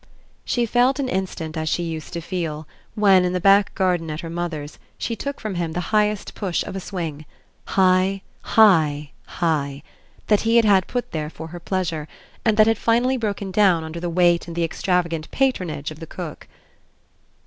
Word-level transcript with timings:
She 0.43 0.65
felt 0.65 0.97
an 0.97 1.07
instant 1.07 1.55
as 1.55 1.69
she 1.69 1.83
used 1.83 2.11
to 2.13 2.21
feel 2.21 2.67
when, 2.95 3.23
in 3.23 3.33
the 3.33 3.39
back 3.39 3.75
garden 3.75 4.09
at 4.09 4.21
her 4.21 4.31
mother's, 4.31 4.79
she 4.97 5.15
took 5.15 5.39
from 5.39 5.53
him 5.53 5.73
the 5.73 5.79
highest 5.93 6.33
push 6.33 6.63
of 6.63 6.75
a 6.75 6.79
swing 6.79 7.23
high, 7.65 8.23
high, 8.41 9.11
high 9.27 9.83
that 10.25 10.41
he 10.41 10.55
had 10.55 10.65
had 10.65 10.87
put 10.87 11.11
there 11.11 11.29
for 11.29 11.49
her 11.49 11.59
pleasure 11.59 12.07
and 12.43 12.57
that 12.57 12.65
had 12.65 12.79
finally 12.79 13.15
broken 13.15 13.51
down 13.51 13.83
under 13.83 13.99
the 13.99 14.09
weight 14.09 14.47
and 14.47 14.55
the 14.55 14.63
extravagant 14.63 15.29
patronage 15.29 15.91
of 15.91 15.99
the 15.99 16.07
cook. 16.07 16.47